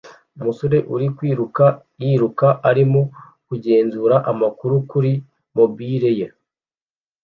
Umusore 0.37 0.77
uri 0.93 1.07
kwiruka 1.17 1.65
yiruka 2.01 2.47
arimo 2.69 3.01
kugenzura 3.47 4.15
amakuru 4.31 4.75
kuri 4.89 5.11
mobile 5.57 6.11
ye 6.19 6.27